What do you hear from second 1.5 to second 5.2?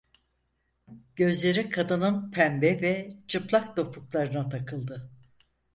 kadının pembe ve çıplak topuklarına takıldı.